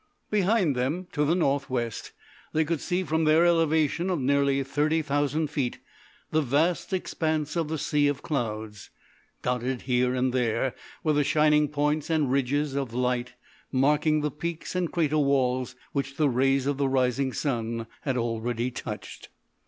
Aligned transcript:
Behind 0.31 0.75
them 0.75 1.05
to 1.11 1.23
the 1.25 1.35
north 1.35 1.69
west 1.69 2.11
they 2.53 2.65
could 2.65 2.81
see 2.81 3.03
from 3.03 3.25
their 3.25 3.45
elevation 3.45 4.09
of 4.09 4.19
nearly 4.19 4.63
thirty 4.63 5.03
thousand 5.03 5.51
feet 5.51 5.77
the 6.31 6.41
vast 6.41 6.91
expanse 6.91 7.55
of 7.55 7.67
the 7.67 7.77
Sea 7.77 8.07
of 8.07 8.23
Clouds. 8.23 8.89
Dotted 9.43 9.83
here 9.83 10.15
and 10.15 10.33
there 10.33 10.73
were 11.03 11.13
the 11.13 11.23
shining 11.23 11.67
points 11.67 12.09
and 12.09 12.31
ridges 12.31 12.73
of 12.73 12.95
light 12.95 13.35
marking 13.71 14.21
the 14.21 14.31
peaks 14.31 14.73
and 14.75 14.91
crater 14.91 15.19
walls 15.19 15.75
which 15.91 16.17
the 16.17 16.29
rays 16.29 16.65
of 16.65 16.77
the 16.77 16.89
rising 16.89 17.31
sun 17.31 17.85
had 18.01 18.17
already 18.17 18.71
touched. 18.71 19.29